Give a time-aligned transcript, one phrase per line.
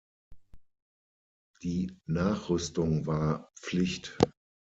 [1.61, 4.17] Die Nachrüstung war Pflicht.